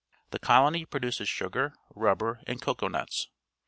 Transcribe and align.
The 0.31 0.39
colony 0.39 0.83
produces 0.83 1.29
sugar, 1.29 1.75
rubber, 1.93 2.41
and 2.47 2.59
cocoa 2.59 2.87
nuts. 2.87 3.27